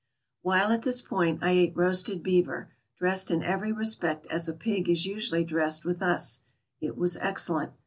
While 0.41 0.71
at 0.71 0.81
this 0.81 0.99
post 0.99 1.43
I 1.43 1.51
ate 1.51 1.77
roasted 1.77 2.23
beaver, 2.23 2.71
dressed 2.97 3.29
in 3.29 3.43
every 3.43 3.71
respect 3.71 4.25
as 4.31 4.47
a 4.49 4.53
pig 4.53 4.89
is 4.89 5.05
usually 5.05 5.43
dressed 5.43 5.85
with 5.85 6.01
us; 6.01 6.41
it 6.79 6.97
was 6.97 7.17
excellent. 7.17 7.73